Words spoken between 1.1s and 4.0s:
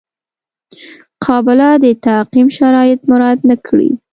قابله د تعقیم شرایط مراعات نه کړي.